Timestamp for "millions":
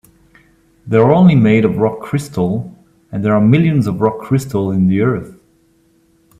3.39-3.85